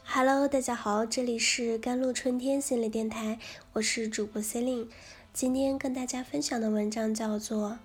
[0.00, 3.38] Hello，大家好，这里是甘露春天心理电台，
[3.74, 4.88] 我是主播 c e l i n e
[5.34, 7.70] 今天跟大家分享的文章叫做《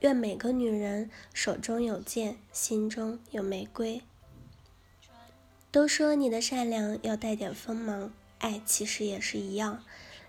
[0.00, 3.96] 愿每个女人手中有剑，心中有玫瑰》。
[5.70, 9.82] 都说你的善良要带点锋芒，爱其实也是一样。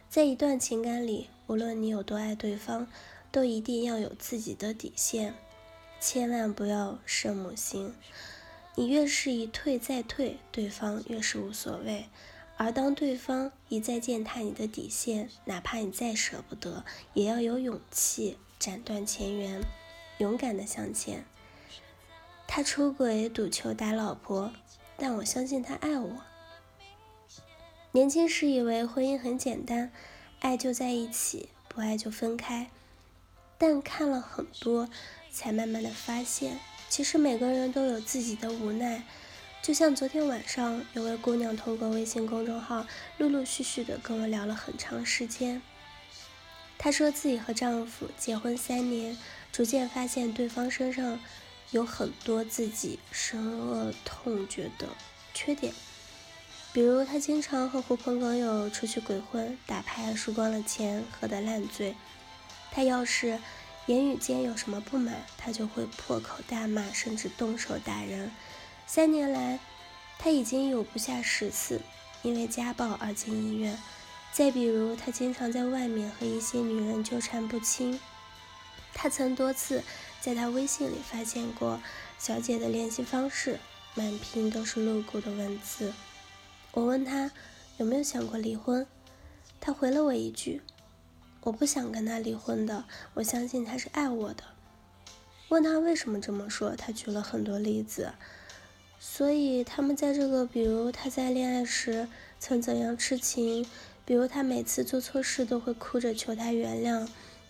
[0.09, 2.87] 在一段情感里，无论你有多爱对方，
[3.29, 5.33] 都一定要有自己的底线，
[5.99, 7.93] 千万不要圣母心。
[8.75, 12.05] 你越是一退再退，对方越是无所谓；
[12.57, 19.61] 而当对方一再践踏你的底线，哪怕你再舍不得，也要有勇气斩断前缘，
[20.17, 21.23] 勇敢的向前。
[22.47, 24.51] 他出轨赌球打老婆，
[24.97, 26.21] 但我相信他爱我。
[27.91, 29.91] 年轻时以为婚姻很简单，
[30.39, 32.71] 爱就在一起，不爱就分开，
[33.59, 34.89] 但看了很多，
[35.31, 36.59] 才慢慢的发现。
[36.93, 39.01] 其实每个人都有自己的无奈，
[39.63, 42.85] 就像昨天晚上有位姑娘通过微信公众号
[43.17, 45.59] 陆陆续续的跟我聊了很长时间。
[46.77, 49.17] 她说自己和丈夫结婚三年，
[49.51, 51.19] 逐渐发现对方身上
[51.71, 54.89] 有很多自己深恶痛绝的
[55.33, 55.73] 缺点，
[56.73, 61.95] 比如她经常和狐朋狗友出去鬼混、打牌输光了钱、喝得烂醉。
[62.69, 63.39] 她要是。
[63.87, 68.31] 言语间有什么不满，他就会破口大骂，甚至动手打人。
[68.87, 69.59] 三年来，
[70.17, 71.81] 他已经有不下十次
[72.21, 73.77] 因为家暴而进医院。
[74.31, 77.99] 再比如，他经常在外面和一些女人纠缠不清。
[78.93, 79.83] 他曾多次
[80.21, 81.81] 在他微信里发现过
[82.17, 83.59] 小姐的联系方式，
[83.95, 85.93] 满屏都是露骨的文字。
[86.71, 87.31] 我问他
[87.77, 88.87] 有没有想过离婚，
[89.59, 90.61] 他回了我一句。
[91.43, 94.43] 我不想跟他离婚的，我相信他是爱我的。
[95.49, 98.13] 问他为什么这么说，他举了很多例子。
[98.97, 102.07] 所以他们在这个，比如他在恋爱时
[102.39, 103.65] 曾怎样痴情，
[104.05, 107.05] 比如他每次做错事都会哭着求他原谅，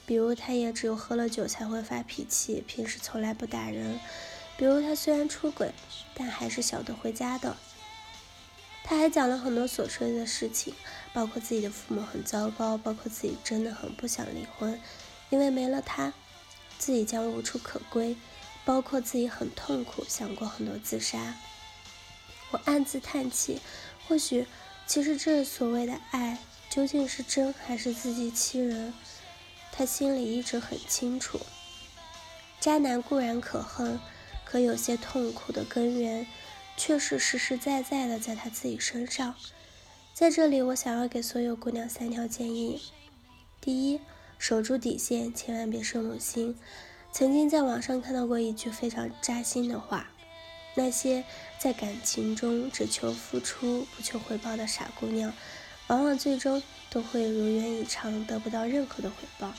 [0.08, 4.00] 比如他也只有喝了酒才会发脾气，平时从来不打人，
[4.58, 5.72] 比如他虽然出轨，
[6.16, 7.56] 但还是晓得回家的。
[8.84, 10.74] 他还讲了很多琐碎的事情，
[11.14, 14.80] 包括自己的父母很糟糕，包括自己真的很不想离婚，
[15.30, 16.14] 因为没了他，
[16.78, 18.18] 自己将无处可归，
[18.66, 21.36] 包括自己很痛苦，想过很多自杀。
[22.52, 23.62] 我暗自叹气，
[24.08, 24.46] 或许
[24.86, 26.38] 其实这所谓的爱
[26.70, 28.94] 究竟是真还是自欺欺人？
[29.72, 31.40] 他心里一直很清楚，
[32.60, 34.00] 渣男固然可恨，
[34.44, 36.28] 可有些痛苦的根源。
[36.76, 39.36] 却是实实在在的在他自己身上。
[40.14, 42.82] 在这里，我想要给所有姑娘三条建议：
[43.60, 44.00] 第一，
[44.38, 46.56] 守住底线，千万别生母心。
[47.12, 50.10] 曾经在网上看到过一句非常扎心的话：
[50.76, 51.24] 那些
[51.60, 55.34] 在感情中只求付出不求回报的傻姑娘，
[55.88, 59.54] 往往最终都会如愿以偿，得不到任何的回报。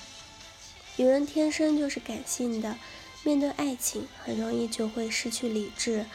[0.96, 2.76] 女人天生就是感性的，
[3.24, 6.06] 面对爱情很容易就会失去理智。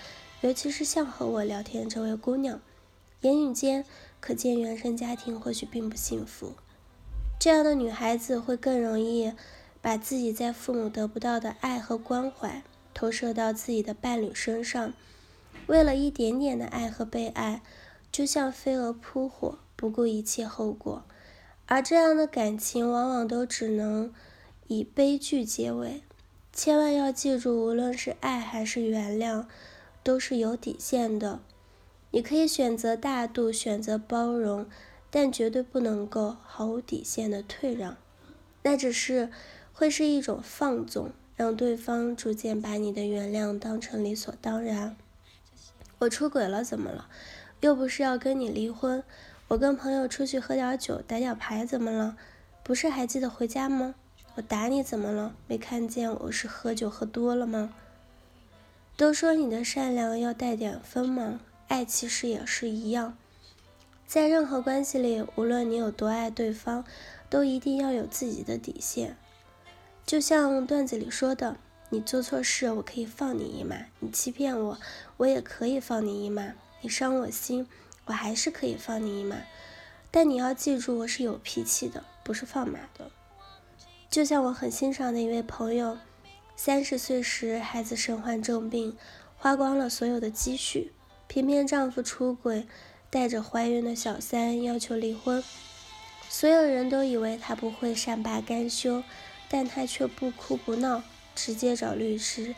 [0.41, 2.61] 尤其是像和我聊天这位姑娘，
[3.22, 3.83] 言语间
[4.22, 6.53] 可见原生家庭或许并不幸福。
[7.38, 9.33] 这样的女孩子会更容易
[9.81, 12.63] 把自己在父母得不到的爱和关怀
[12.94, 14.94] 投射到自己的伴侣身上，
[15.67, 17.61] 为了一点点的爱和被爱，
[18.09, 21.03] 就像飞蛾扑火，不顾一切后果。
[21.66, 24.13] 而这样的感情往往都只能
[24.67, 26.01] 以悲剧结尾。
[26.53, 29.45] 千万要记住，无论是爱还是原谅。
[30.03, 31.39] 都是有底线的，
[32.11, 34.65] 你可以选择大度，选择包容，
[35.09, 37.97] 但绝对不能够毫无底线的退让，
[38.63, 39.29] 那只是
[39.73, 44.95] 会是一种放纵，让对方逐渐把你的原谅当成理所当然。
[45.99, 47.07] 我出轨了怎么了？
[47.61, 49.03] 又不是要跟你离婚。
[49.49, 52.16] 我跟朋友出去喝点酒，打点牌怎么了？
[52.63, 53.95] 不是还记得回家吗？
[54.35, 55.35] 我打你怎么了？
[55.47, 57.73] 没看见我是喝酒喝多了吗？
[58.99, 63.17] 都说你的善良要带点锋芒，爱其实也是一样。
[64.05, 66.84] 在任何关系里，无论你有多爱对方，
[67.29, 69.16] 都一定要有自己的底线。
[70.05, 71.55] 就像段子里说的
[71.91, 74.78] ：“你做错事，我可以放你一马；你欺骗我，
[75.16, 77.66] 我也可以放你一马；你伤我心，
[78.03, 79.37] 我还是可以放你一马。
[80.11, 83.09] 但你要记住，我是有脾气的，不是放马的。”
[84.11, 85.97] 就像我很欣赏的一位朋友。
[86.61, 88.97] 三十岁时，孩子身患重病，
[89.38, 90.91] 花光了所有的积蓄，
[91.26, 92.67] 偏偏丈夫出轨，
[93.09, 95.41] 带着怀孕的小三要求离婚。
[96.28, 99.06] 所有人都以为她不会善罢甘休，
[99.47, 101.02] 但她却不哭不闹，
[101.34, 102.53] 直接找律师，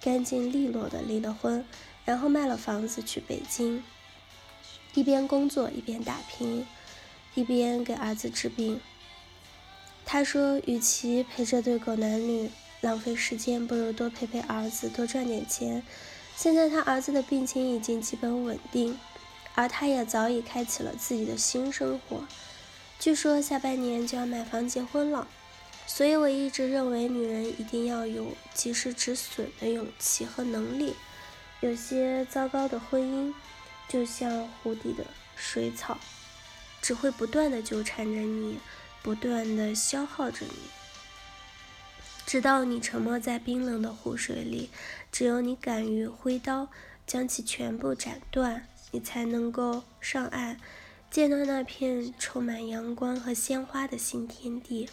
[0.00, 1.62] 干净利落的离了婚，
[2.06, 3.84] 然后卖了房子去北京。
[4.94, 6.66] 一边工作一边打拼，
[7.34, 8.80] 一边给儿子治病。
[10.06, 12.50] 他说：“与其陪这对狗男女
[12.82, 15.82] 浪费时间，不如多陪陪儿子，多赚点钱。”
[16.36, 18.98] 现在他儿子的病情已经基本稳定，
[19.54, 22.26] 而他也早已开启了自己的新生活。
[22.98, 25.26] 据说下半年就要买房结婚了。
[25.86, 30.94] 所以我一直认为，女人一定要有及时止损的勇气和能力。
[31.60, 33.34] 有些糟糕的婚姻，
[33.88, 35.04] 就像湖底的
[35.36, 35.98] 水草，
[36.80, 38.58] 只会不断的纠缠着你。
[39.02, 40.54] 不断的消耗着你，
[42.32, 44.70] 直到你沉没在冰冷的湖水里。
[45.10, 46.66] 只有你敢于挥刀
[47.06, 50.56] 将其全部斩断，你才能够上岸，
[51.10, 54.88] 见到那片充满阳光和鲜花的新天地。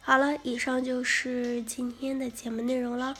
[0.00, 3.16] 好了，以上就是今天的节目内容了。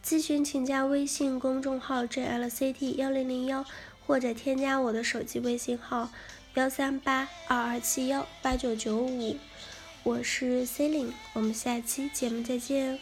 [0.00, 3.64] 咨询请加微信公众号 jlct 幺零零幺，
[4.06, 6.10] 或者添加我的手机微信号。
[6.54, 9.36] 幺三八二二七幺八九九五，
[10.04, 12.98] 我是 C e l i n e 我们下期节目再见。